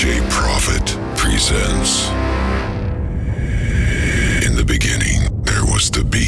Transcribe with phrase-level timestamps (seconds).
[0.00, 2.08] DJ Prophet presents.
[4.46, 6.19] In the beginning, there was the beat.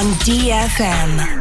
[0.00, 1.39] On DFM.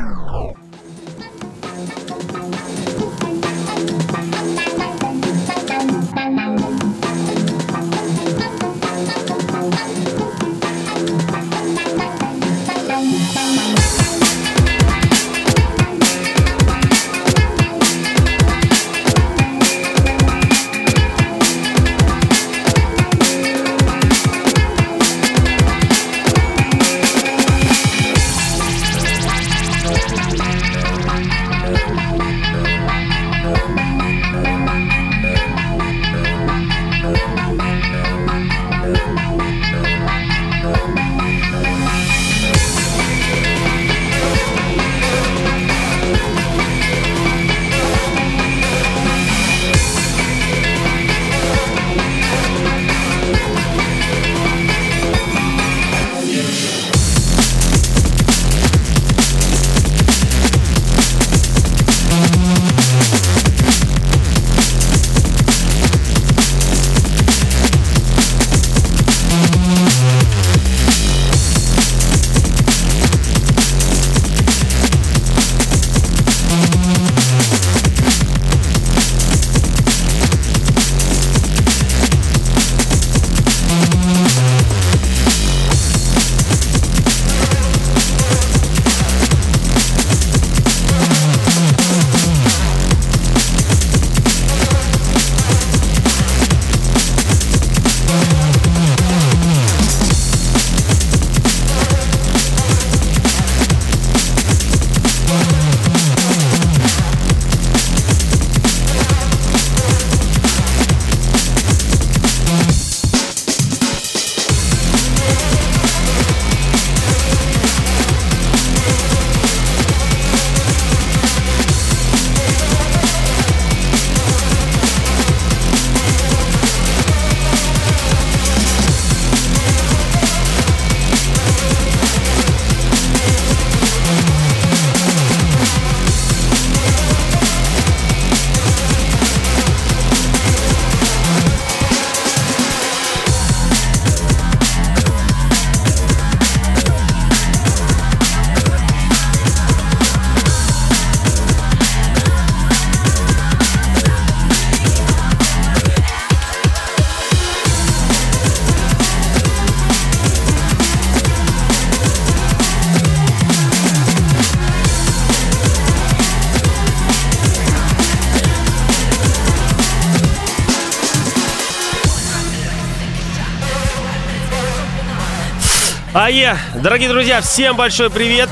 [176.19, 178.49] Ае, дорогие друзья, всем большой привет.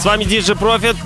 [0.00, 0.96] С вами DJ Profit.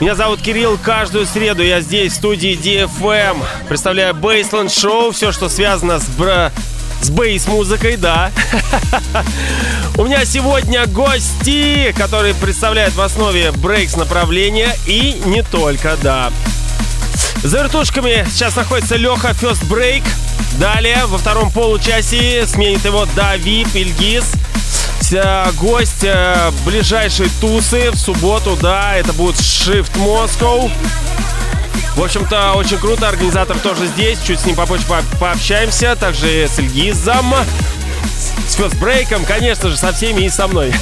[0.00, 0.76] Меня зовут Кирилл.
[0.76, 3.40] Каждую среду я здесь, в студии DFM.
[3.68, 6.50] Представляю Baseland Show, все, что связано с, бра...
[7.00, 8.32] с бейс-музыкой, да.
[9.96, 16.32] У меня сегодня гости, которые представляют в основе брейкс направления и не только, да.
[17.44, 20.02] За вертушками сейчас находится Леха First Break.
[20.58, 23.68] Далее, во втором получасе сменит его Давид
[25.08, 25.18] Ильгиз.
[25.18, 30.70] Вся гость э, ближайшей тусы в субботу, да, это будет Shift Moscow.
[31.96, 36.58] В общем-то, очень круто, организатор тоже здесь, чуть с ним попозже по пообщаемся, также с
[36.58, 37.34] Ильгизом,
[38.46, 40.72] с фестбрейком, конечно же, со всеми и со мной.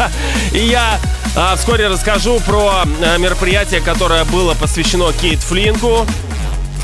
[0.52, 1.00] И я
[1.34, 6.06] а, вскоре расскажу про а, мероприятие, которое было посвящено Кейт Флинку.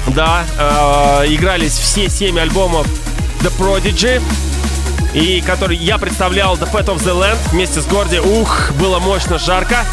[0.08, 2.86] Да, а, игрались все семь альбомов
[3.42, 4.22] The Prodigy
[5.16, 8.18] и который я представлял The Fat of the Land вместе с Горди.
[8.18, 9.84] Ух, было мощно, жарко.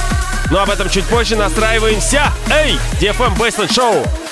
[0.51, 2.31] Но об этом чуть позже настраиваемся.
[2.51, 4.22] Эй, DFM Baseline Show.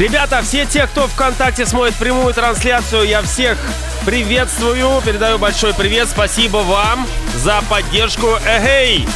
[0.00, 3.58] Ребята, все те, кто ВКонтакте смотрит прямую трансляцию, я всех
[4.06, 8.28] приветствую, передаю большой привет, спасибо вам за поддержку.
[8.46, 9.06] Эгей!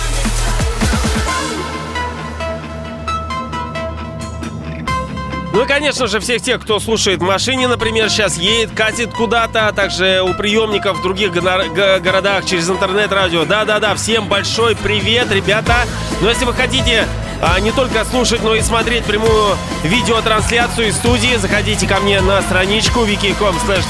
[5.55, 9.69] Ну и, конечно же, всех тех, кто слушает в машине, например, сейчас едет, катит куда-то,
[9.69, 13.47] а также у приемников в других городах через интернет-радио.
[13.47, 15.87] Да-да-да, всем большой привет, ребята.
[16.21, 17.07] Но если вы хотите
[17.47, 22.41] а, не только слушать, но и смотреть прямую видеотрансляцию из студии, заходите ко мне на
[22.43, 23.89] страничку wiki.com slash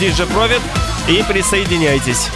[1.09, 2.31] и присоединяйтесь.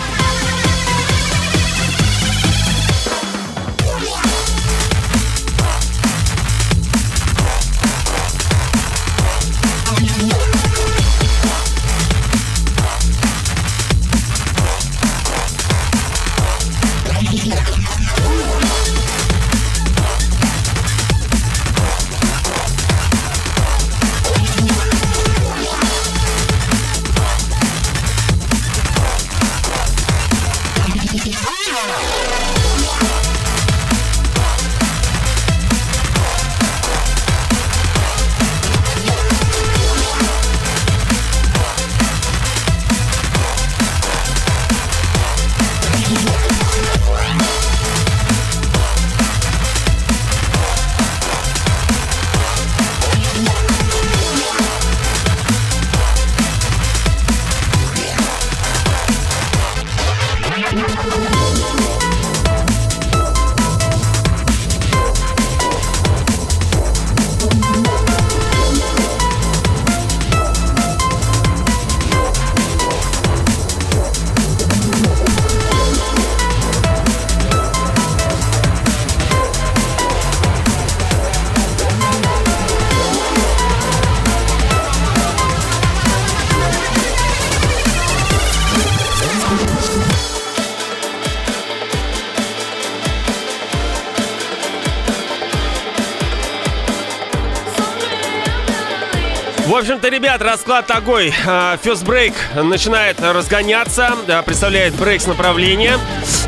[99.88, 101.28] Общем-то, ребят, расклад такой.
[101.28, 104.10] First Break начинает разгоняться,
[104.44, 105.98] представляет брейк с направления.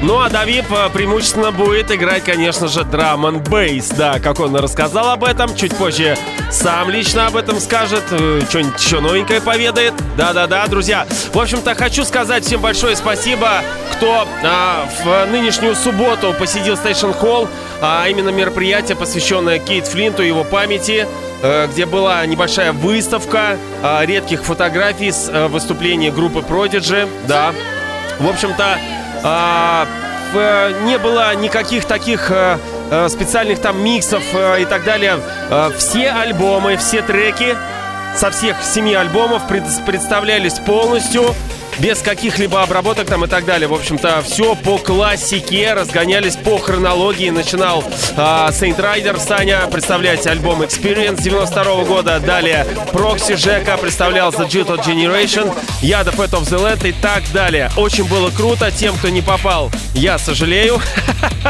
[0.03, 3.89] Ну а Давип преимущественно будет играть, конечно же, драм н бейс.
[3.89, 6.19] Да, как он рассказал об этом, чуть позже
[6.51, 9.95] сам лично об этом скажет, э, что-нибудь еще новенькое поведает.
[10.19, 11.07] Да-да-да, друзья.
[11.33, 17.49] В общем-то, хочу сказать всем большое спасибо, кто а, в нынешнюю субботу посетил Station Hall,
[17.81, 21.07] а именно мероприятие, посвященное Кейт Флинту его памяти.
[21.43, 27.09] Э, где была небольшая выставка э, редких фотографий с э, выступления группы Prodigy.
[27.27, 27.55] Да.
[28.19, 28.77] В общем-то,
[30.85, 32.31] не было никаких таких
[33.09, 34.23] специальных там миксов
[34.59, 35.19] и так далее.
[35.79, 37.57] Все альбомы, все треки
[38.15, 41.35] со всех семи альбомов представлялись полностью
[41.79, 43.69] без каких-либо обработок там и так далее.
[43.69, 47.31] В общем-то, все по классике, разгонялись по хронологии.
[47.31, 52.21] Начинал э, Saint Rider Саня представлять альбом Experience 92 года.
[52.21, 57.23] Далее Proxy Жека представлял The Digital Generation, я The Fat of the Land и так
[57.33, 57.71] далее.
[57.77, 58.71] Очень было круто.
[58.71, 60.81] Тем, кто не попал, я сожалею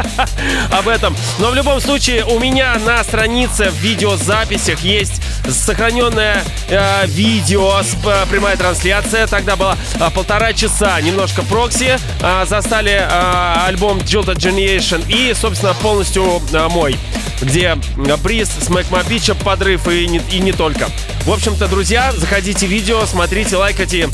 [0.71, 1.15] об этом.
[1.39, 7.95] Но в любом случае, у меня на странице в видеозаписях есть сохраненное э, видео, с,
[8.05, 9.27] э, прямая трансляция.
[9.27, 11.97] Тогда была э, полтора часа, немножко прокси.
[12.21, 16.95] Э, застали э, альбом Jilted Generation и, собственно, полностью э, мой,
[17.41, 17.75] где
[18.23, 20.89] приз с Мэкмобича, подрыв и не, и не только.
[21.25, 24.09] В общем-то, друзья, заходите в видео, смотрите, лайкайте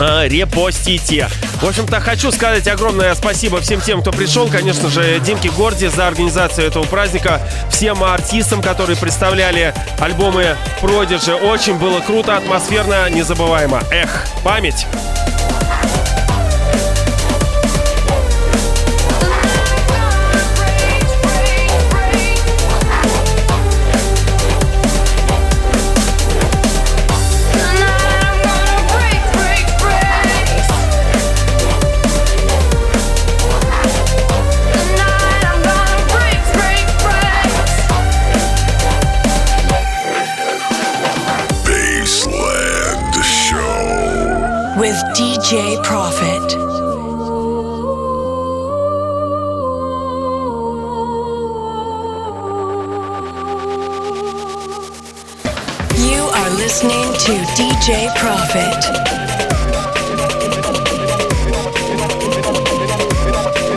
[0.00, 1.28] Э, репостите.
[1.60, 4.48] В общем-то, хочу сказать огромное спасибо всем тем, кто пришел.
[4.48, 7.40] Конечно же, Димке Горди за организацию этого праздника.
[7.70, 11.34] Всем артистам, которые представляли альбомы Продиджи.
[11.34, 13.82] Очень было круто, атмосферно, незабываемо.
[13.90, 14.86] Эх, память.
[45.82, 46.52] Profit.
[55.96, 58.80] You are listening to DJ Profit.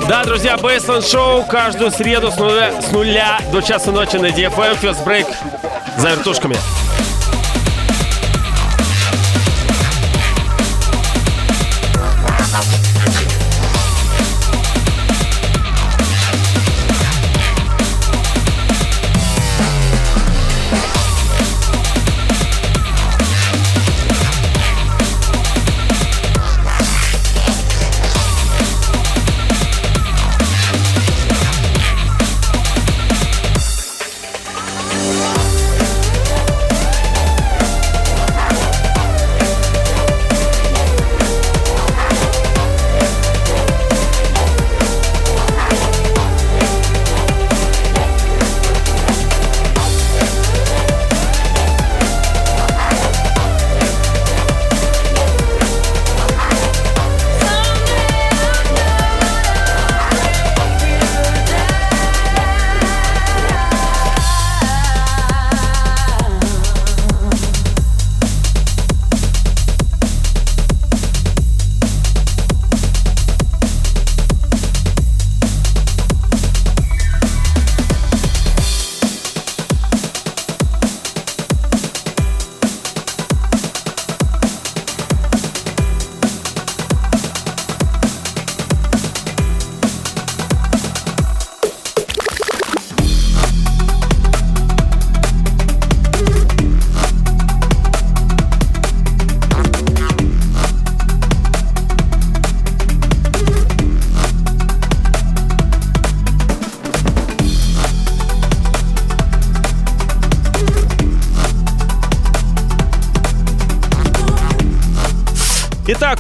[0.08, 4.80] Да, друзья, Бейсленд Шоу каждую среду с нуля, с нуля до часа ночи на DFM
[4.82, 5.28] First Break
[5.98, 6.58] за вертушками.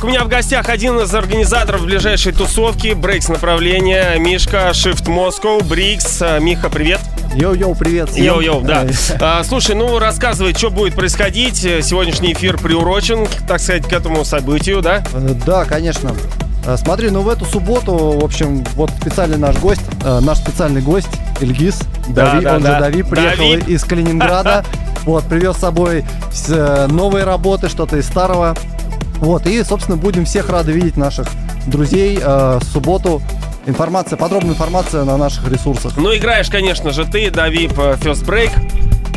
[0.01, 5.63] Итак, у меня в гостях один из организаторов ближайшей тусовки Breaks направления Мишка Shift Moscow
[5.63, 6.23] Breaks.
[6.24, 7.00] А, Миха, привет.
[7.36, 8.10] Йоу-йоу, привет.
[8.10, 8.24] всем.
[8.24, 8.88] Йоу-йоу, да.
[9.20, 11.58] А, слушай, ну рассказывай, что будет происходить.
[11.58, 15.03] Сегодняшний эфир приурочен, так сказать, к этому событию, да?
[15.13, 16.13] Э, Да, конечно.
[16.65, 20.81] Э, Смотри, ну в эту субботу, в общем, вот специальный наш гость, э, наш специальный
[20.81, 21.10] гость
[21.41, 21.79] Ильгиз,
[22.10, 22.74] Да, Дави, да, он да.
[22.74, 23.74] же Дави, приехал Дави.
[23.74, 24.65] из Калининграда,
[25.03, 26.05] вот, привез с собой
[26.50, 28.55] э, новые работы, что-то из старого,
[29.21, 31.27] вот, и, собственно, будем всех рады видеть наших
[31.67, 33.21] друзей э, в субботу.
[33.67, 35.93] Информация, подробная информация на наших ресурсах.
[35.95, 38.49] Ну, играешь, конечно же, ты, Давип, э, First Break.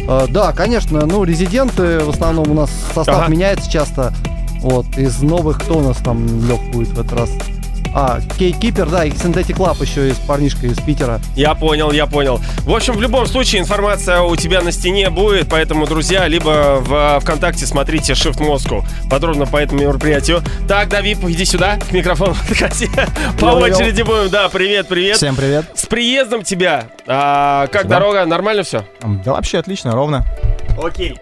[0.06, 3.28] Э, Да, конечно, ну, резиденты, в основном у нас состав Ага.
[3.32, 4.12] меняется часто.
[4.60, 7.30] Вот, из новых, кто у нас там лег будет в этот раз?
[7.96, 11.20] А, Кейкипер, да, и Synthetic Club еще из парнишка из Питера.
[11.36, 12.40] Я понял, я понял.
[12.64, 16.92] В общем, в любом случае, информация у тебя на стене будет, поэтому, друзья, либо в
[16.92, 20.42] э, ВКонтакте смотрите Shift Moscow подробно по этому мероприятию.
[20.66, 22.90] Так, Давип, иди сюда, к микрофону подходи.
[23.38, 24.28] По очереди будем.
[24.28, 25.16] Да, привет, привет.
[25.18, 25.66] Всем привет.
[25.74, 26.88] С приездом тебя.
[27.06, 27.90] А, как Спасибо.
[27.90, 28.24] дорога?
[28.26, 28.84] Нормально все?
[29.24, 30.26] Да вообще отлично, ровно.
[30.82, 31.20] Окей.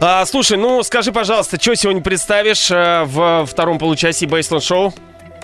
[0.00, 4.94] А, слушай, ну скажи, пожалуйста, что сегодня представишь э, в втором получасе Bassland Show?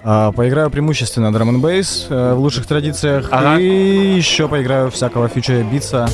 [0.03, 3.29] А, поиграю преимущественно drum n bass в лучших традициях.
[3.31, 3.59] Ага.
[3.61, 6.09] И еще поиграю всякого future beats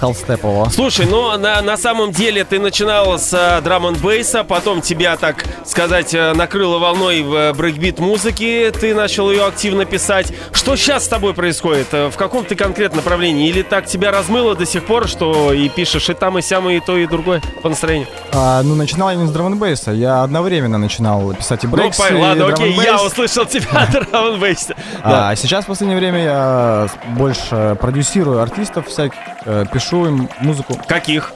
[0.00, 0.68] а halfstep ового.
[0.70, 5.16] Слушай, ну на, на самом деле ты начинал с drum n bass а, потом тебя,
[5.16, 10.32] так сказать, э, накрыло волной в э, брейкбит музыки, ты начал ее активно писать.
[10.52, 11.88] Что сейчас с тобой происходит?
[11.92, 13.48] Э, В каком ты конкретном направлении?
[13.48, 16.80] Или так тебя размыло до сих пор, что и пишешь и там, и сям, и
[16.80, 18.08] то, и другое по настроению?
[18.32, 21.98] А, ну, начинал я не с драм бейса я одновременно начинал писать и Ну, брейкс,
[21.98, 24.74] пой- и ладно, drum окей, я услышал тебя драм н бейсе.
[25.02, 30.78] А сейчас в последнее время я больше продюсирую артистов всяких, э, пишу им музыку.
[30.86, 31.32] Каких?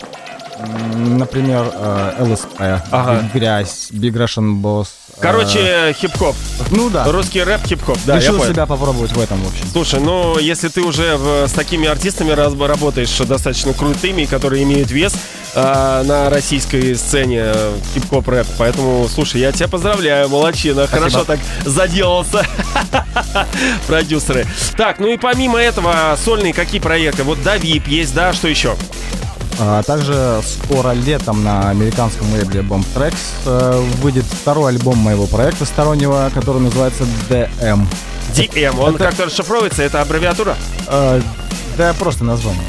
[0.97, 3.21] Например, э, ЛСП, Ага.
[3.21, 4.87] Big Грязь, Big Russian Boss.
[5.17, 6.35] э, Короче, хип-хоп.
[6.71, 7.05] ну да.
[7.11, 7.99] Русский рэп, хип-хоп.
[8.05, 8.53] Да, я Решил понял.
[8.53, 9.67] себя попробовать в этом, в общем.
[9.73, 14.91] Слушай, ну если ты уже в- с такими артистами раз- работаешь достаточно крутыми, которые имеют
[14.91, 15.15] вес
[15.55, 21.41] а, на российской сцене э, хип-хоп рэп, поэтому, слушай, я тебя поздравляю, молодчина, хорошо так
[21.67, 22.43] заделался,
[23.87, 24.47] продюсеры.
[24.77, 27.23] Так, ну и помимо этого, сольные какие проекты?
[27.23, 28.77] Вот Давип есть, да, что еще?
[29.65, 33.15] А также скоро летом на американском лейбле Bomb Tracks
[33.47, 37.87] э, выйдет второй альбом моего проекта стороннего, который называется DM.
[38.35, 40.57] DM, он как-то расшифровывается, это аббревиатура?
[40.89, 41.21] Э,
[41.79, 42.65] да, просто название.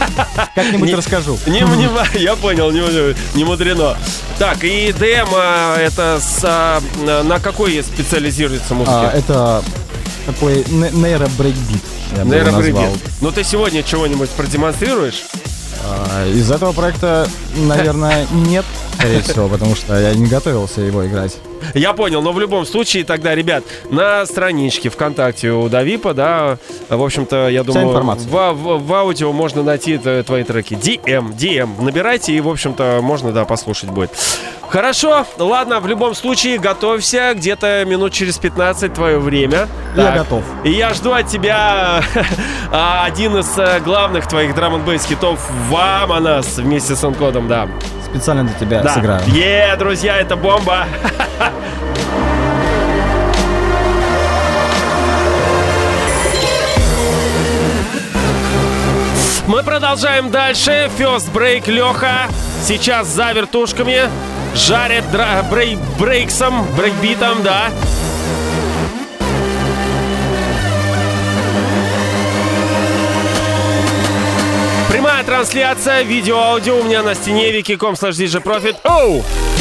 [0.56, 1.38] Как-нибудь расскажу.
[1.46, 3.96] Не, не, я понял, не, не мудрено.
[4.40, 6.80] Так, и DM а, это с, а,
[7.22, 9.10] на какой специализируется музыка?
[9.10, 9.62] А, это
[10.26, 11.82] такой не- нейробрейкбит.
[12.24, 13.00] Нейробрейкбит.
[13.20, 15.22] Ну ты сегодня чего-нибудь продемонстрируешь?
[16.32, 18.64] Из этого проекта, наверное, нет.
[18.98, 21.36] Скорее всего, потому что я не готовился его играть.
[21.74, 27.02] Я понял, но в любом случае тогда, ребят, на страничке ВКонтакте у Давипа, да, в
[27.02, 27.86] общем-то, я думаю.
[28.26, 30.74] В, в- в аудио можно найти твои треки.
[30.74, 34.10] DM, DM, набирайте и, в общем-то, можно, да, послушать будет.
[34.68, 39.66] Хорошо, ладно, в любом случае, готовься, где-то минут через 15 твое время.
[39.96, 40.44] Я готов.
[40.62, 42.02] И я жду от тебя
[42.70, 45.40] а, один из э, главных твоих драм н хитов
[45.70, 47.68] «Ваманас» вместе с Анкодом, да.
[48.10, 48.94] Специально для тебя Да.
[48.94, 49.20] сыграю.
[49.28, 50.86] Е, друзья, это бомба.
[59.46, 60.90] Мы продолжаем дальше.
[60.98, 62.28] First Break Леха.
[62.62, 64.02] Сейчас за вертушками.
[64.54, 67.68] Жарит дра- break, breaks ом, брейкбитом, да.
[75.28, 78.76] Трансляция, видео, аудио у меня на стене wiki.com slash Profit.
[78.82, 79.18] Оу!
[79.18, 79.57] Don't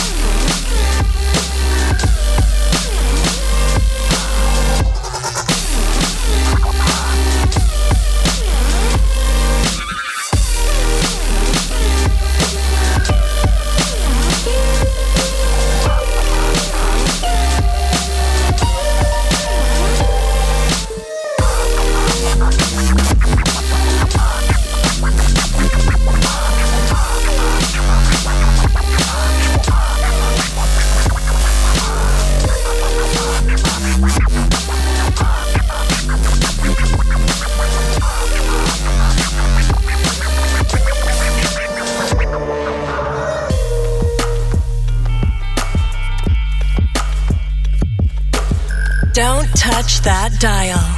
[50.02, 50.97] that dial.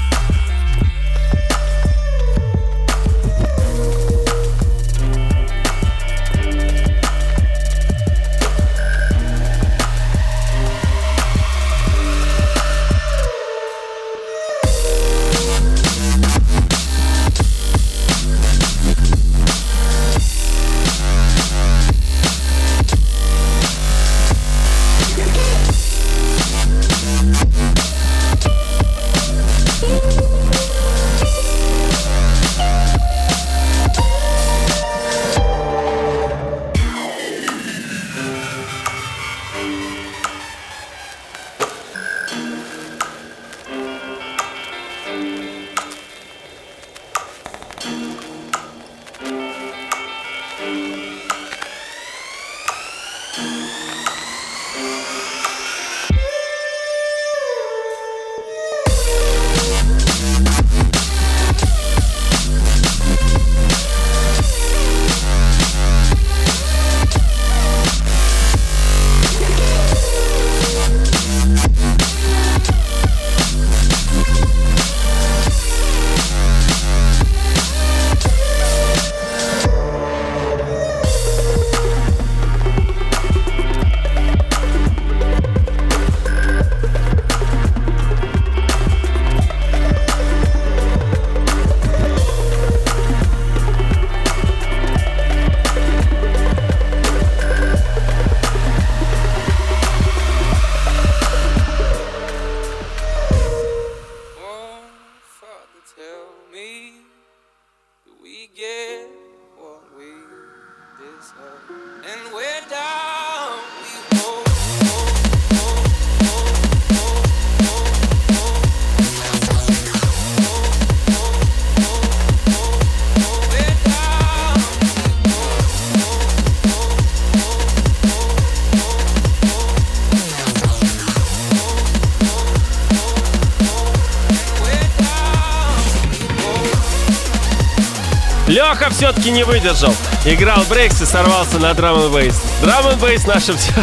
[139.00, 139.96] Все-таки не выдержал.
[140.26, 142.42] Играл брейкс и сорвался на драм н бейс.
[142.62, 143.74] Драм н бейс все.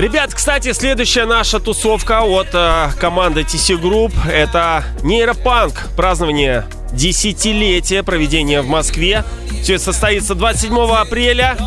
[0.08, 5.90] Ребят, кстати, следующая наша тусовка от э, команды TC Group это Neuropunk.
[5.98, 9.26] Празднование десятилетия проведения в Москве.
[9.62, 11.58] Все это состоится 27 апреля.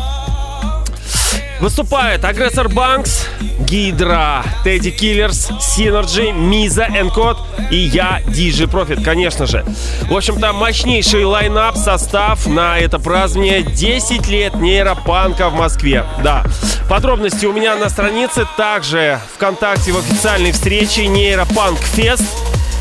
[1.59, 3.27] Выступает Aggressor Bunx,
[3.71, 7.37] Gydra, Teddy Killerz, Synergy, Mizo, Enkode
[7.69, 9.63] и я, DJ Profit, конечно же.
[10.09, 16.03] В общем-то, мощнейший lineup, состав на это празднование 10 лет Neuropunk а в Москве.
[16.21, 16.43] Да.
[16.89, 22.25] Подробности у меня на странице, также ВКонтакте в официальной встрече Нейропанк Фест,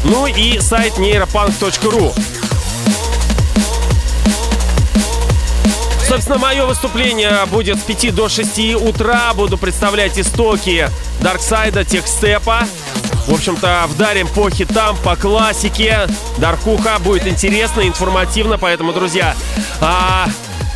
[0.03, 2.13] ну и сайт нейропанк.ру.
[6.11, 9.33] Собственно, мое выступление будет с 5 до 6 утра.
[9.33, 12.67] Буду представлять истоки Дарксайда, Техстепа.
[13.29, 16.09] В общем-то, вдарим по хитам, по классике.
[16.39, 19.37] Даркуха будет интересно, информативно, поэтому, друзья,
[19.81, 20.27] а,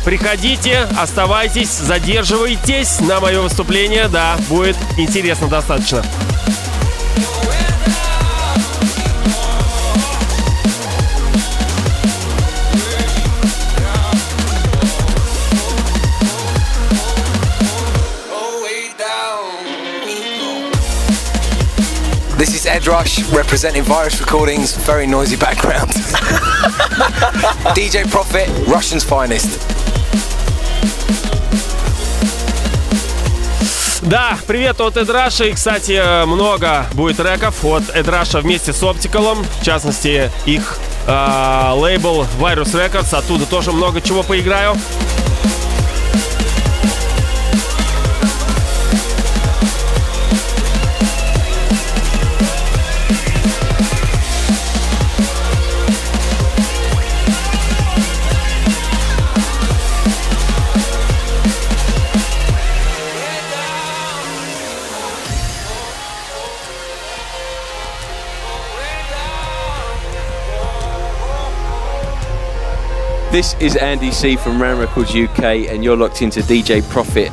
[0.05, 4.07] приходите, оставайтесь, задерживайтесь на мое выступление.
[4.07, 6.01] Да, будет интересно достаточно.
[22.65, 25.89] Is Ed Rush representing Virus Recordings, very noisy background.
[27.75, 29.59] DJ Profit, Russian's finest.
[34.01, 35.45] Да, привет от Эдраша.
[35.45, 39.43] И, кстати, много будет треков от Эдраша вместе с Оптикалом.
[39.59, 43.15] В частности, их э, лейбл Virus Records.
[43.15, 44.75] Оттуда тоже много чего поиграю.
[73.31, 77.31] This is Andy C from Ram Records UK, and you're locked into DJ Profit.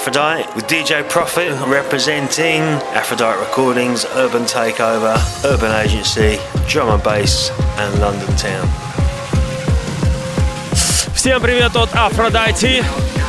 [0.00, 2.62] Aphrodite with DJ Profit representing
[2.94, 8.68] Aphrodite Recordings, Urban Takeover, Urban Agency, Drum and Bass, and London Town.
[11.14, 12.82] Всем привет от Афродайти.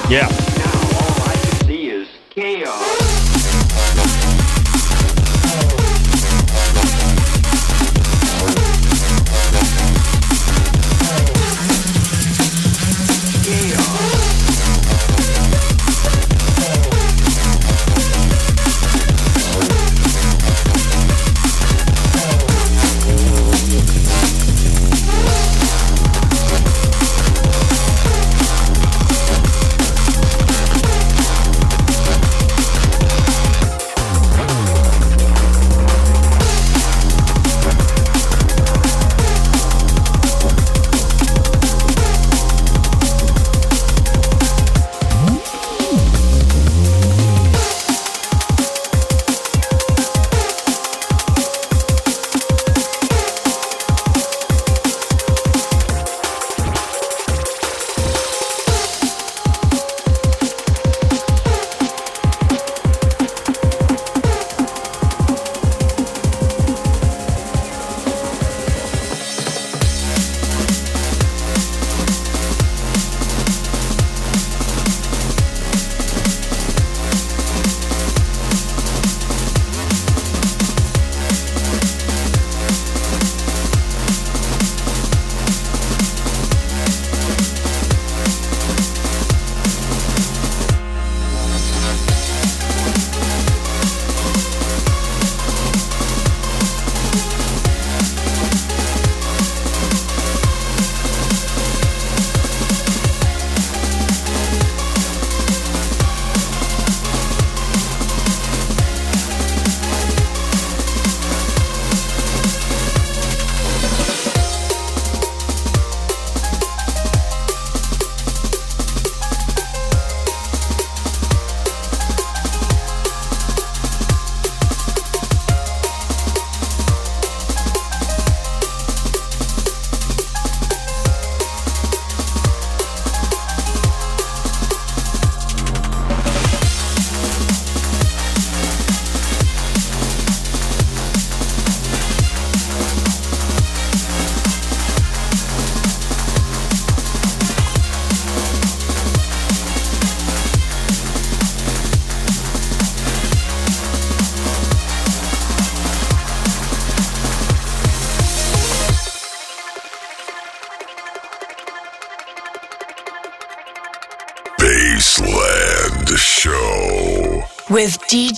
[0.10, 0.28] Yeah.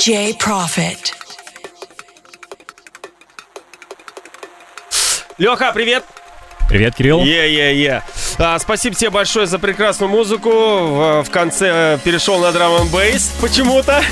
[0.04, 1.14] DJ Profit.
[5.38, 6.04] Леха, привет!
[6.68, 7.20] Привет, Кирилл.
[7.22, 8.02] Е-е-е.
[8.36, 10.50] А, спасибо тебе большое за прекрасную музыку.
[10.50, 14.02] В, в конце э, перешел на драм н бейс почему-то.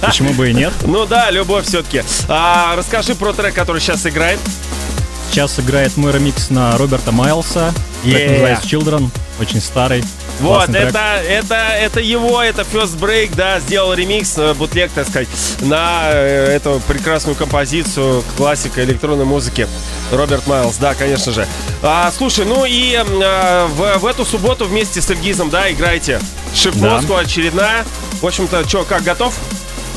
[0.00, 0.72] Почему бы и нет?
[0.86, 2.02] Ну да, любовь все-таки.
[2.30, 4.38] А, расскажи про трек, который сейчас играет.
[5.30, 7.72] Сейчас играет мой ремикс на Роберта Майлса.
[8.02, 8.30] Трек Yeah.
[8.32, 9.10] называется Children.
[9.40, 10.04] Очень старый.
[10.40, 10.88] Вот, трек.
[10.88, 15.28] это, это, это его, это First Break, да, сделал ремикс, э, бутлег, так сказать,
[15.60, 19.66] на э, эту прекрасную композицию классика электронной музыки.
[20.12, 21.46] Роберт Майлз, да, конечно же.
[21.82, 26.20] А, слушай, ну и э, в, в эту субботу вместе с Эльгизом, да, играете
[26.54, 27.00] Шип Да.
[27.18, 27.84] Очередная.
[28.20, 29.34] В общем-то, что, как, готов?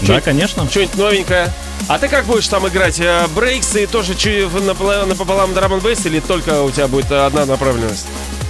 [0.02, 0.68] Да, конечно.
[0.70, 1.54] Что-нибудь новенькое?
[1.88, 3.00] А ты как будешь там играть?
[3.00, 4.14] Э, Брейксы и тоже
[4.66, 8.06] напополам, драм н бейс или только у тебя будет одна направленность?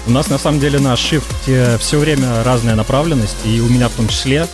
[0.07, 3.93] У нас на самом деле на шифте все время разная направленность, и у меня в
[3.93, 4.47] том числе.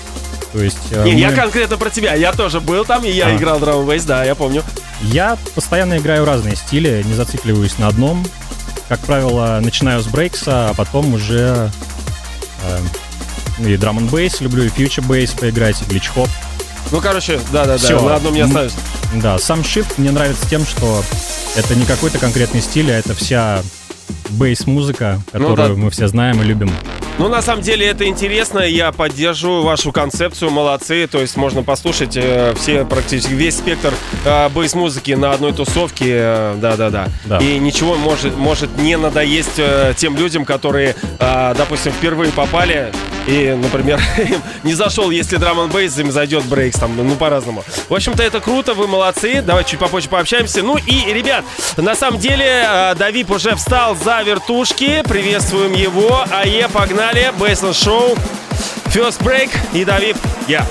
[0.54, 2.14] То есть э, Не, я мы- конкретно про тебя.
[2.14, 3.36] Я тоже был там, и я А.
[3.36, 4.64] играл драм бейс, да, я помню.
[5.02, 8.26] я постоянно играю разные стили, не зацикливаюсь на одном.
[8.88, 11.70] Как правило, начинаю с брейкса, а потом уже
[12.64, 12.80] э,
[13.68, 16.30] и драм бейс люблю, и фьючер бейс поиграть, и глич хоп.
[16.92, 18.72] Ну, короче, да-да-да, на одном не М, оставишь.
[19.16, 21.04] Да, сам shift мне нравится тем, что
[21.56, 23.62] это не какой-то конкретный стиль, а это вся
[24.30, 25.82] бейс-музыка, Ну которую да.
[25.84, 26.72] мы все знаем и любим.
[27.20, 32.16] Ну, на самом деле, это интересно, я поддерживаю вашу концепцию, молодцы, то есть можно послушать
[32.16, 33.92] э, все, практически весь спектр
[34.24, 37.08] э, бейс-музыки на одной тусовке, э, да-да-да.
[37.26, 37.40] Да.
[37.40, 42.94] И ничего может, может не надоесть э, тем людям, которые, э, допустим, впервые попали,
[43.28, 47.64] и, например, им не зашел, если драм н бейс, им зайдет брейкс, там, ну, по-разному.
[47.90, 50.64] В общем-то, это круто, вы молодцы, давайте чуть попозже пообщаемся.
[50.64, 51.44] Ну и, ребят,
[51.76, 56.70] на самом деле, э, Давип уже встал за вертушки, приветствуем его, АЕ,
[57.08, 58.16] погнали, Бейсленд Шоу,
[58.88, 59.50] First Break.
[59.74, 60.18] И Давип,
[60.48, 60.66] я.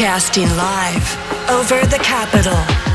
[0.00, 2.89] Broadcasting live over the capital.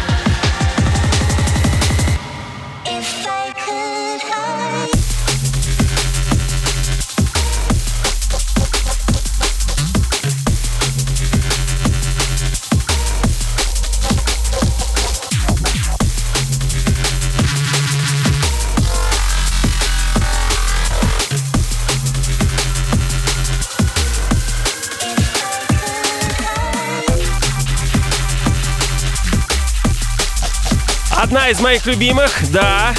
[31.50, 32.96] Из моих любимых, да,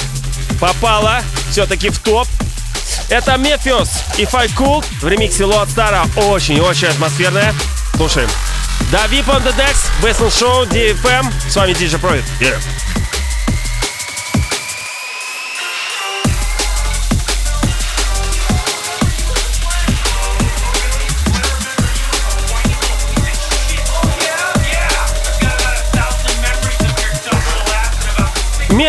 [0.61, 2.27] попала все-таки в топ.
[3.09, 6.05] Это Мефиос и Fight Cool в ремиксе Лоадстара.
[6.15, 7.53] Очень-очень атмосферная.
[7.97, 8.29] Слушаем.
[8.89, 11.25] Да, VIP on the Decks, Basement Show, DFM.
[11.49, 12.23] С вами DJ Profit.
[12.39, 12.57] Yeah.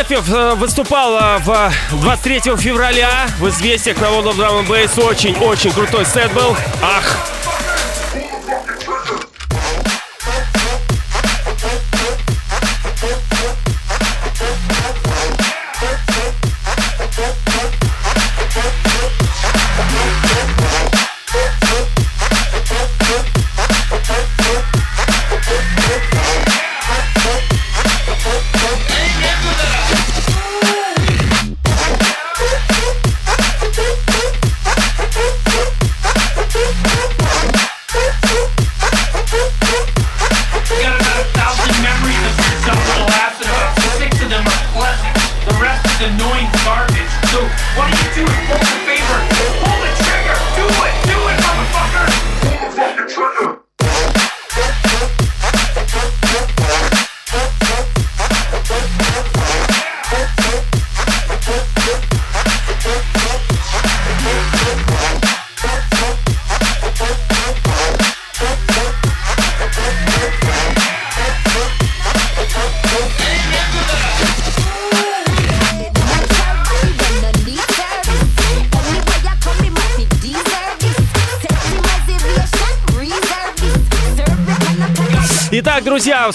[0.08, 4.98] Мефев э, выступал в 23 февраля в «Известиях» на World of Drum Bass.
[4.98, 6.56] Очень-очень крутой сет был.
[6.80, 7.27] Ах,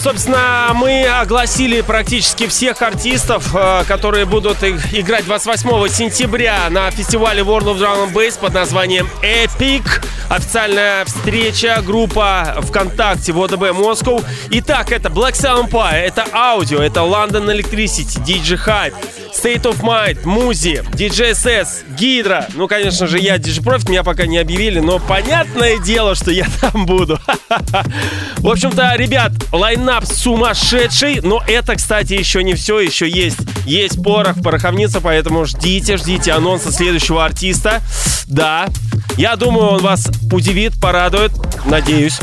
[0.03, 7.73] собственно, мы огласили практически всех артистов, э, которые будут играть 28 сентября на фестивале World
[7.73, 9.83] of Drum Bass под названием Epic.
[10.29, 14.19] Официальная встреча, группа ВКонтакте ВОДБ Москва.
[14.49, 18.95] Итак, это Black Sound Pie, это Audio, это London Electricity, DJ Hype,
[19.33, 22.47] State of Mind, Музи, DJ SS, Гидра.
[22.55, 26.47] Ну, конечно же, я DJ Profit, меня пока не объявили, но понятное дело, что я
[26.59, 27.19] там буду.
[28.43, 33.37] В общем-то, ребят, лайнап сумасшедший, но это, кстати, еще не все, еще есть.
[33.65, 37.81] Есть порох, пороховница, поэтому ждите, ждите анонса следующего артиста.
[38.27, 38.67] Да,
[39.15, 41.31] я думаю, он вас удивит, порадует,
[41.65, 42.19] надеюсь.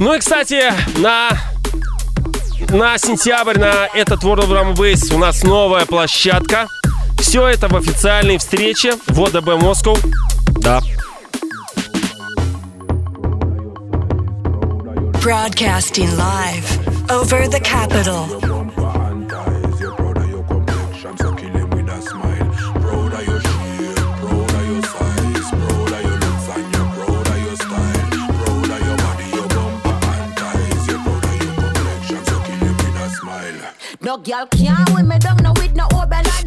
[0.00, 1.28] Ну и, кстати, на
[2.70, 6.66] на сентябрь, на этот World of Drum Bass у нас новая площадка.
[7.18, 9.96] Все это в официальной встрече в ОДБ Москва.
[10.60, 10.80] Да.
[15.20, 16.66] Broadcasting live
[17.10, 18.57] over the capital.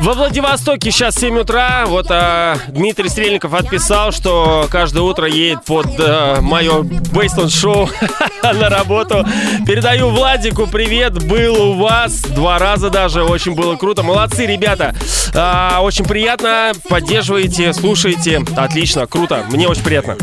[0.02, 1.86] Во Владивостоке сейчас 7 утра.
[1.86, 7.88] Вот а, Дмитрий Стрельников отписал, что каждое утро едет под а, мое бейсленд шоу
[8.44, 9.26] на работу.
[9.66, 11.24] Передаю Владику привет.
[11.28, 13.24] Был у вас два раза даже.
[13.24, 14.02] Очень было круто.
[14.04, 14.96] Молодцы, ребята.
[15.36, 16.72] А, очень приятно.
[16.90, 18.42] Поддерживаете, слушаете.
[18.58, 19.46] Отлично, круто.
[19.50, 20.18] Мне очень приятно.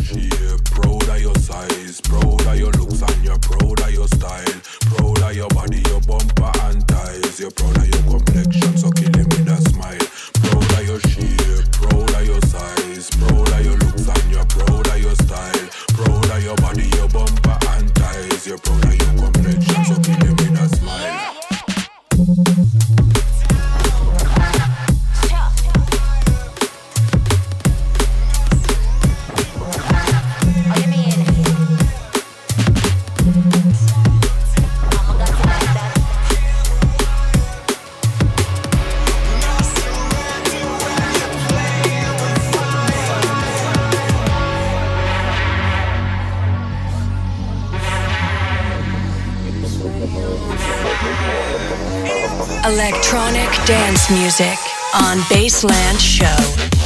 [52.69, 54.59] Electronic dance music
[54.95, 56.78] on Baseland Show.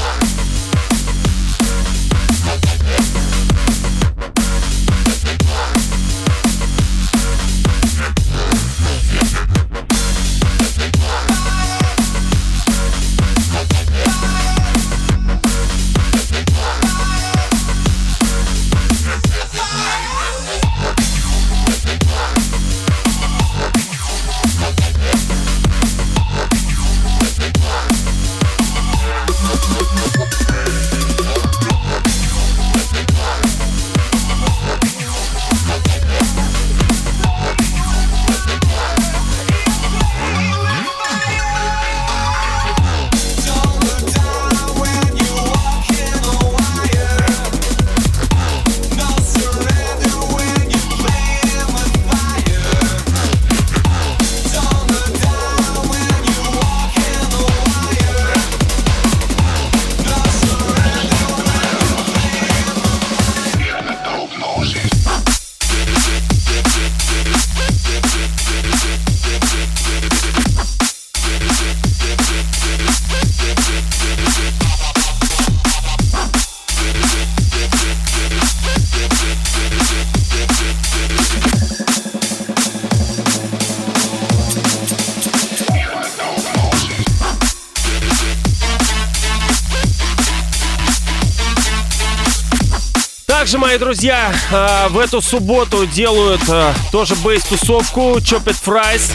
[93.72, 99.10] Мои друзья, э, в эту субботу делают э, тоже бейс-тусовку Chopet Fries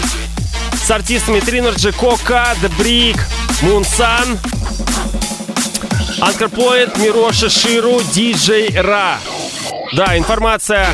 [0.83, 3.19] с артистами Trinergy, Кока, The Brick,
[3.61, 4.39] Moonsan,
[6.21, 9.19] Anchor Point, Мироша Ширу, DJ Ра.
[9.93, 10.87] Да, информация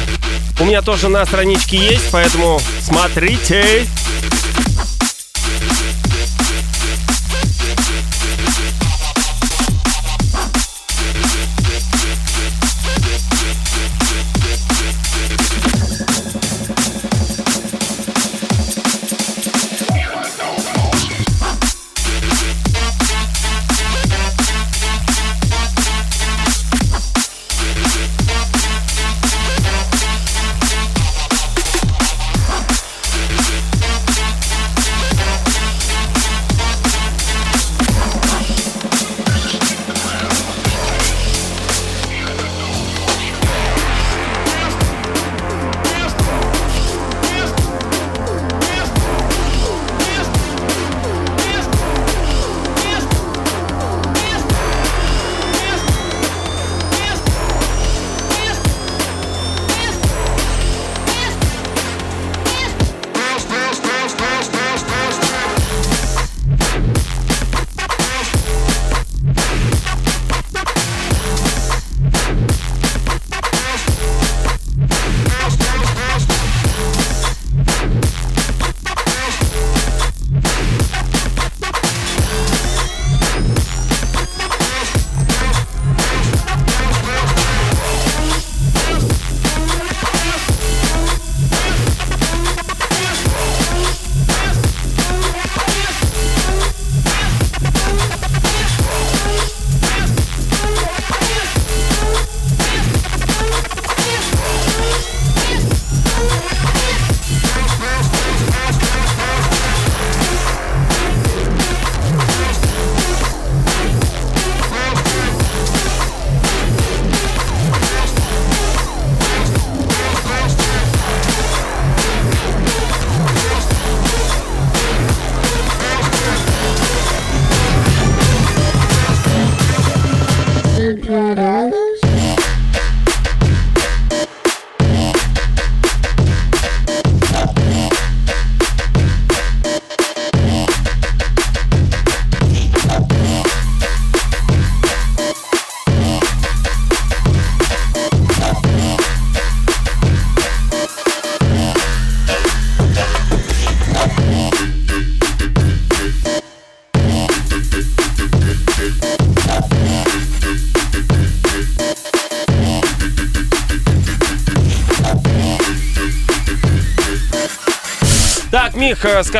[0.59, 3.88] у меня тоже на страничке есть, поэтому смотрите.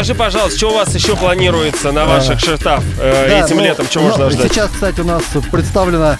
[0.04, 3.58] Мих, э, скажи, пожалуйста, что у вас еще планируется на ваших шифтах э, Да, этим
[3.58, 3.86] ну, летом?
[3.86, 4.52] Что ну, можно ждать?
[4.52, 6.20] Сейчас, кстати, у нас представлена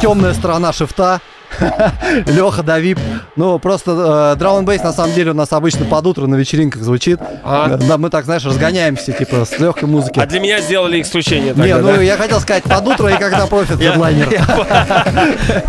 [0.00, 1.20] темная сторона шифта.
[2.26, 2.98] Леха Давип.
[3.36, 7.18] Ну, просто драм бейс на самом деле у нас обычно под утро на вечеринках звучит.
[7.44, 7.76] А.
[7.76, 10.18] Да, мы так, знаешь, разгоняемся, типа, с легкой музыки.
[10.18, 12.02] А для меня сделали исключение Не, тогда, ну да?
[12.02, 14.26] я хотел сказать под утро и когда профит хедлайнер.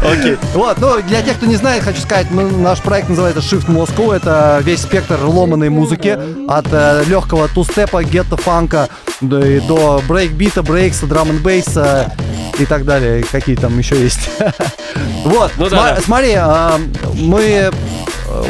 [0.01, 0.38] Окей.
[0.53, 4.14] Вот, ну для тех, кто не знает, хочу сказать, мы- наш проект называется Shift Moscow.
[4.14, 8.89] Это весь спектр ломаной музыки от э, легкого тустепа, гетто фанка
[9.22, 12.12] до, брейкбита, брейкса, драм н бейса
[12.59, 13.23] и так далее.
[13.31, 14.29] Какие там еще есть.
[15.23, 16.01] Вот, Ну да, сма- да.
[16.01, 16.79] смотри, а,
[17.13, 17.71] мы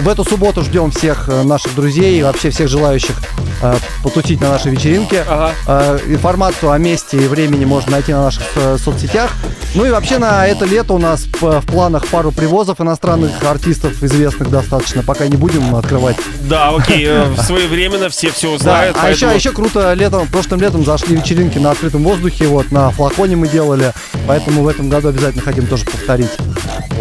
[0.02, 3.16] в эту субботу ждем всех э, наших друзей и вообще всех желающих
[3.62, 5.24] э, потусить на нашей вечеринке.
[5.28, 5.52] Ага.
[5.68, 8.44] Э, Информацию о месте и времени можно найти на наших
[8.84, 9.32] соцсетях.
[9.76, 14.50] Ну и вообще на это лето у нас в планах пару привозов иностранных артистов, известных
[14.50, 16.18] достаточно, пока не будем открывать.
[16.42, 17.08] Да, окей,
[17.42, 18.98] своевременно все все Да, узнают.
[19.00, 22.90] а еще, поэтому- еще круто летом, прошлым летом зашли вечеринки на открытом воздухе, вот на
[22.92, 23.94] флаконе мы делали,
[24.28, 26.32] поэтому в этом году обязательно хотим тоже повторить.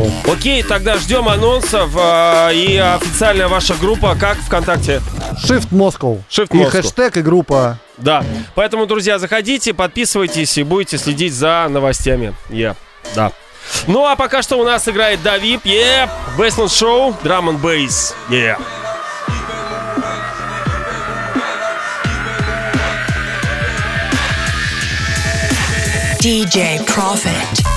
[0.01, 0.35] Вот.
[0.35, 5.03] Окей, тогда ждем анонсов э, и официальная ваша группа как ВКонтакте?
[5.45, 6.23] Shift Moscow.
[6.31, 6.71] Shift И Moscow.
[6.71, 7.79] хэштег, и группа.
[7.99, 8.25] Да.
[8.55, 12.35] Поэтому, друзья, заходите, подписывайтесь и будете следить за новостями.
[12.49, 12.77] Yeah.
[13.15, 13.33] Да.
[13.87, 18.59] Ну а пока что у нас играет Давип, yeah, Baseline Show, Drum and Bass, yeah.
[26.21, 27.70] DJ Profit.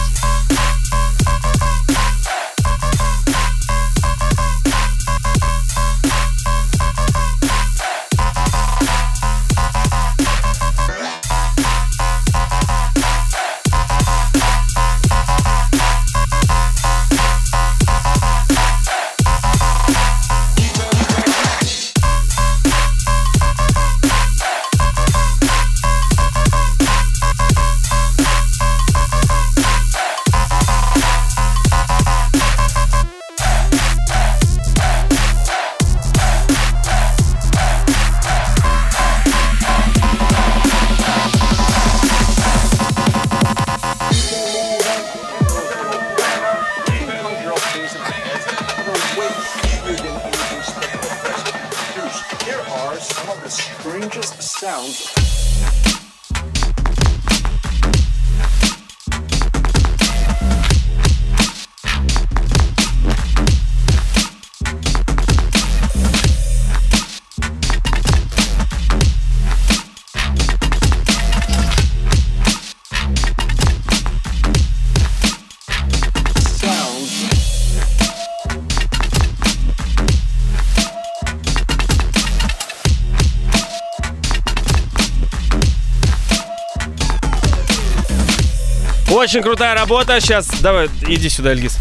[89.24, 90.20] Очень крутая работа.
[90.20, 91.78] Сейчас, давай, иди сюда, Эльгиз.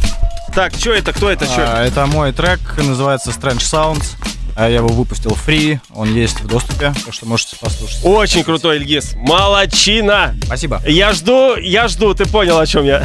[0.55, 1.65] Так, что это, кто это, что?
[1.67, 4.15] А, это мой трек, называется Strange Sounds.
[4.55, 7.99] А Я его выпустил free, он есть в доступе, так что можете послушать.
[8.05, 9.15] Очень крутой, Эльгиз.
[9.17, 10.37] Молодчина.
[10.45, 10.81] Спасибо.
[10.87, 13.03] Я жду, я жду, ты понял, о чем я.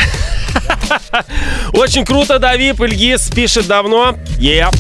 [1.74, 4.18] Очень круто, Давип, Ильгиз пишет давно.
[4.38, 4.72] Yeah.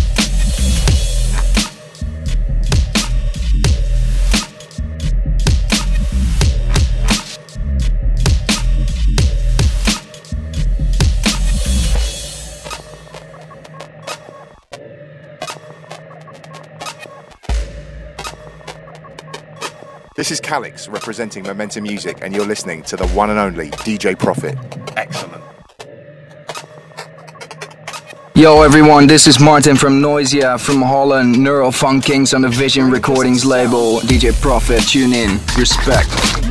[20.17, 24.17] This is Calix representing Momentum Music, and you're listening to the one and only DJ
[24.17, 24.57] Profit.
[24.97, 25.43] Excellent.
[28.33, 32.89] Yo everyone, this is Martin from Noisia from Holland, Neural Funk Kings on the Vision
[32.89, 33.99] Recordings label.
[33.99, 35.37] DJ Profit, tune in.
[35.55, 36.46] Respect.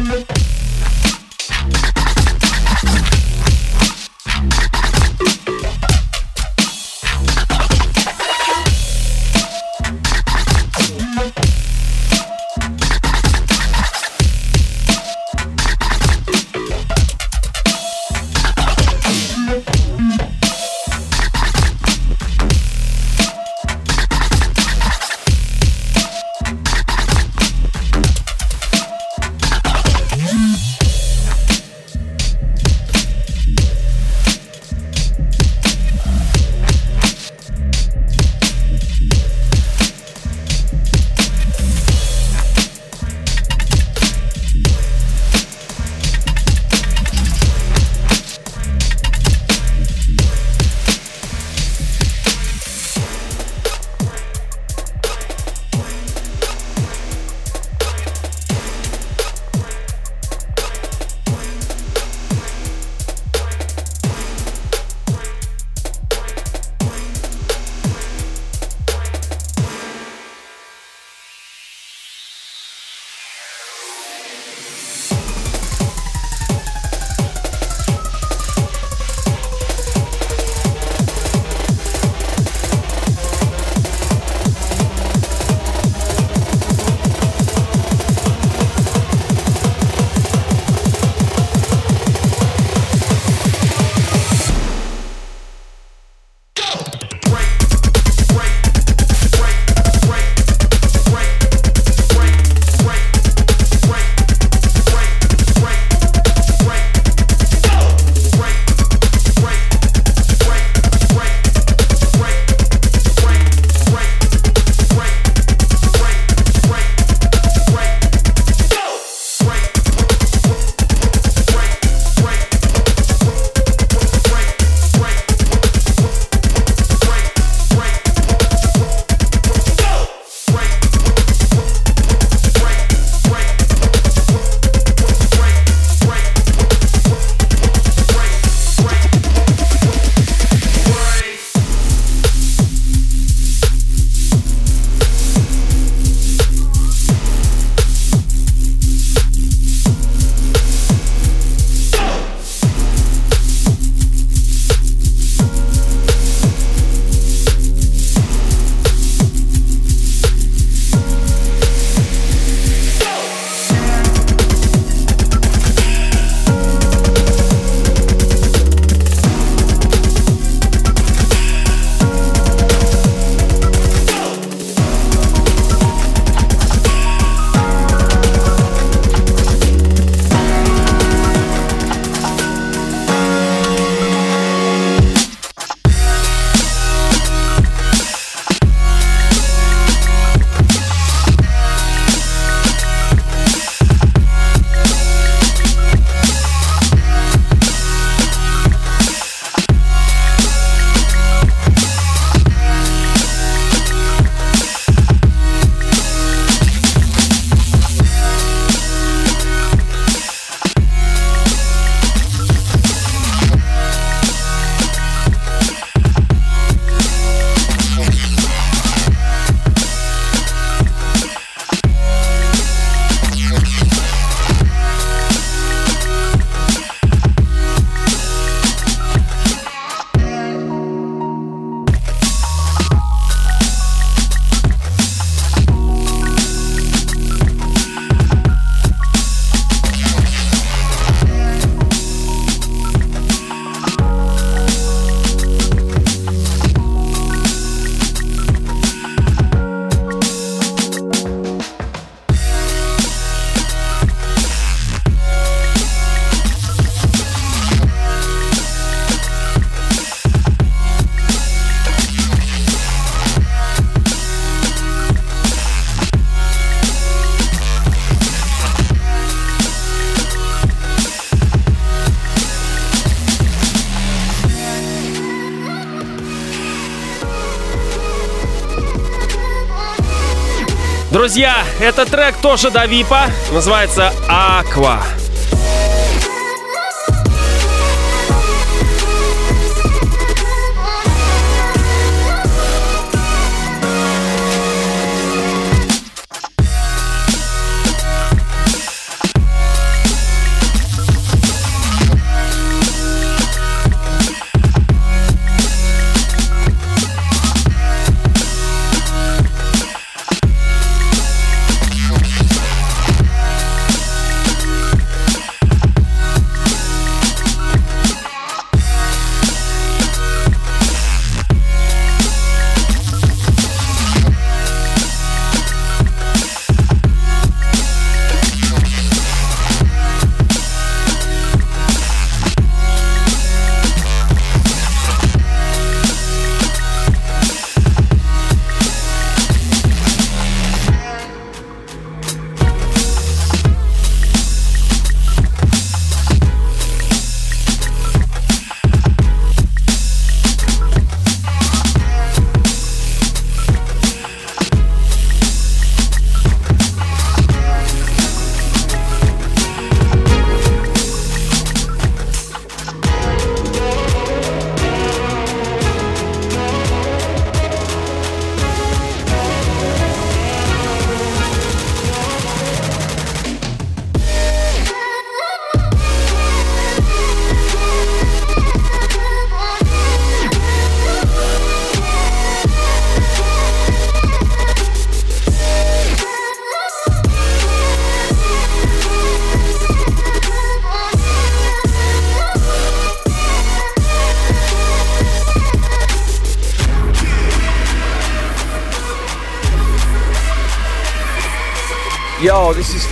[281.37, 283.27] Друзья, этот трек тоже до Випа.
[283.53, 285.03] Называется «Аква».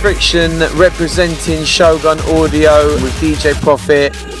[0.05, 4.34] Friction representing Shogun Audio with DJ Profit.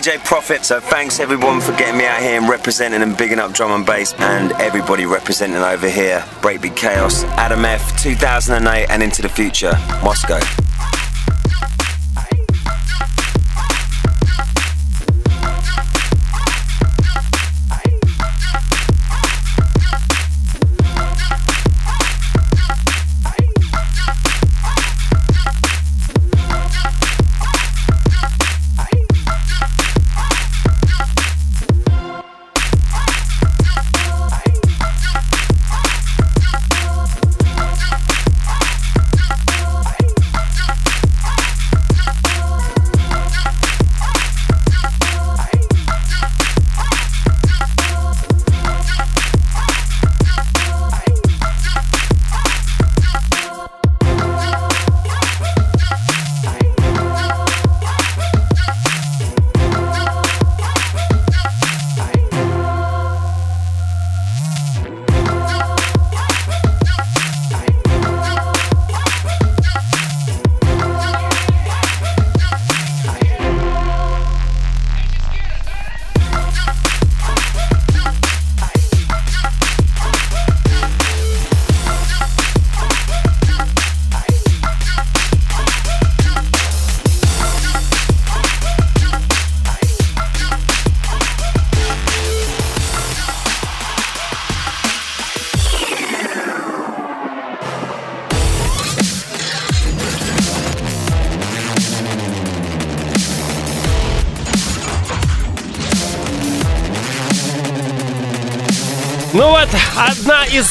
[0.00, 0.64] DJ Profit.
[0.64, 3.84] So thanks everyone for getting me out here and representing and bigging up drum and
[3.84, 6.20] bass and everybody representing over here.
[6.40, 9.72] Breakbeat Chaos, Adam F 2008 and into the future.
[10.02, 10.40] Moscow.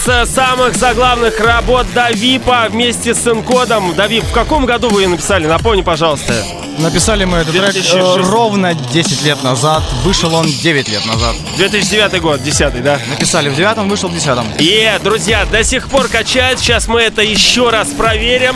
[0.08, 3.96] Из самых заглавных работ Давипа вместе с Энкодом.
[3.96, 5.48] Давип, в каком году вы ее написали?
[5.48, 6.34] Напомни, пожалуйста.
[6.78, 8.30] Написали мы этот трек э, 2006.
[8.30, 9.84] ровно 10 лет назад.
[10.04, 11.36] Вышел он 9 лет назад.
[11.58, 13.00] 2009 год, 10 да?
[13.10, 14.46] Написали в девятом, вышел в десятом.
[14.60, 16.60] И, друзья, до сих пор качает.
[16.60, 18.56] Сейчас мы это еще раз проверим.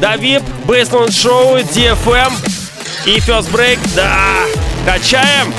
[0.00, 2.32] Давип, Бейсленд Шоу, DFM
[3.06, 3.78] и First Break.
[3.96, 4.12] Да,
[4.86, 5.52] качаем.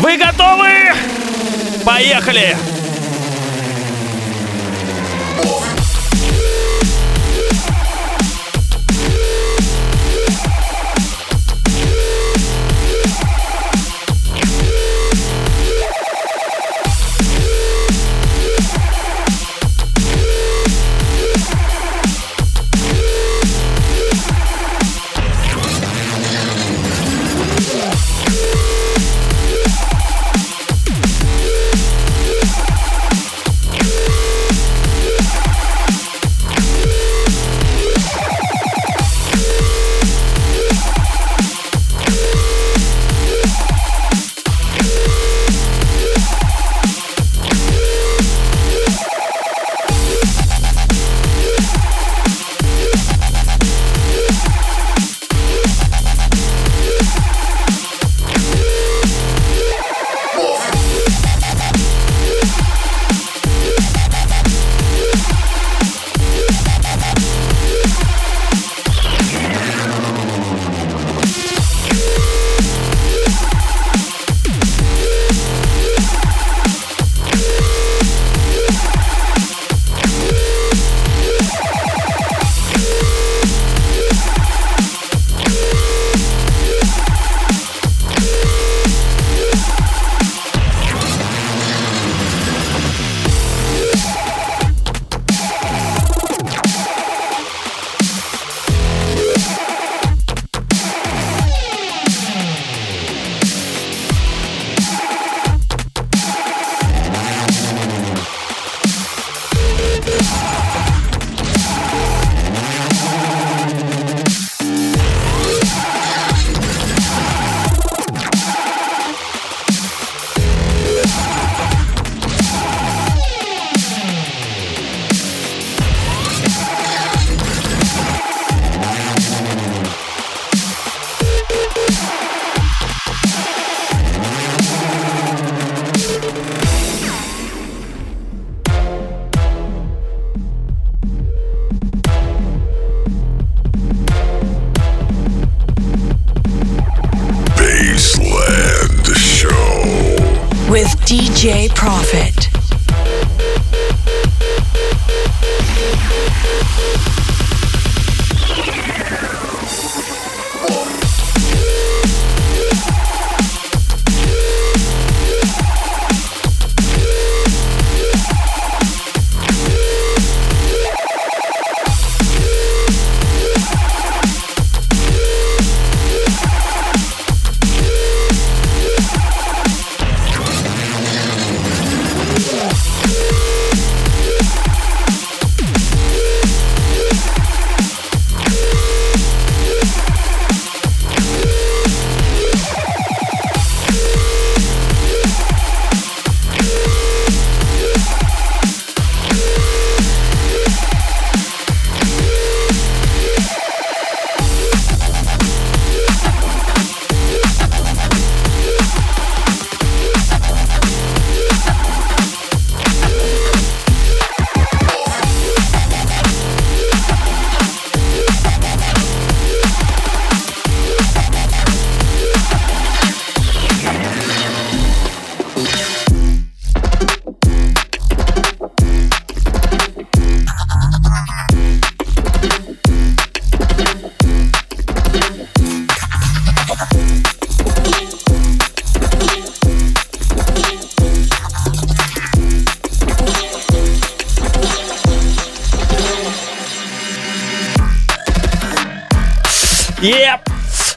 [0.00, 0.94] Вы готовы?
[1.84, 2.56] Поехали!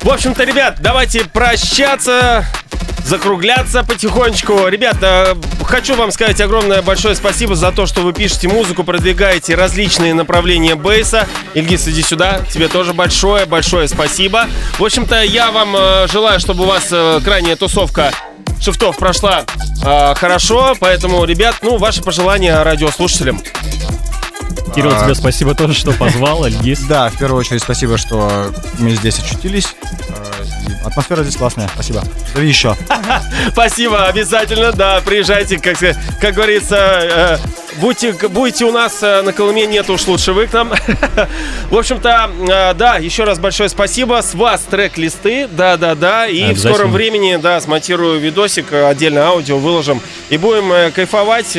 [0.04, 2.45] В общем-то, ребят, давайте прощаться,
[3.06, 4.68] закругляться потихонечку.
[4.68, 10.14] Ребята, хочу вам сказать огромное большое спасибо за то, что вы пишете музыку, продвигаете различные
[10.14, 11.26] направления бейса.
[11.54, 12.41] Ильгиз, иди сюда.
[12.51, 14.47] Тебе тоже большое-большое спасибо.
[14.78, 18.12] В общем-то, я вам э, желаю, чтобы у вас э, крайняя тусовка
[18.60, 19.45] шифтов прошла
[19.86, 20.76] э, хорошо.
[20.82, 23.41] Поэтому, ребят, ну, ваши пожелания радиослушателям.
[24.76, 26.80] Кирилл, А, тебе спасибо тоже, что позвал, Альгиз.
[26.88, 29.76] Да, в первую очередь спасибо, что мы здесь очутились.
[30.68, 32.04] И Атмосфера здесь классная, спасибо.
[32.34, 32.76] Зови еще.
[33.51, 35.78] Спасибо, обязательно, да, приезжайте, как,
[36.20, 37.38] как говорится, э,
[37.78, 40.72] будьте, будете у нас э, на Колыме, нет уж лучше вы к нам.
[41.70, 44.22] В общем-то, э, да, еще раз большое спасибо.
[44.22, 46.28] С вас трек-листы, да-да-да.
[46.28, 50.02] И в скором времени, да, смонтирую видосик, э, отдельно аудио выложим.
[50.30, 51.58] И будем кайфовать,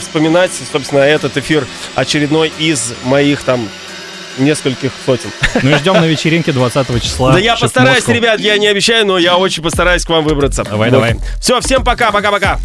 [0.00, 3.68] вспоминать, собственно, этот эфир очередной из моих там
[4.38, 5.30] нескольких сотен.
[5.62, 7.32] Ну и ждем на вечеринке 20 числа.
[7.32, 10.64] Да я постараюсь, ребят, я не обещаю, но я очень постараюсь к вам выбраться.
[10.64, 11.16] Давай, давай.
[11.40, 12.58] Все, всем пока, пока-пока.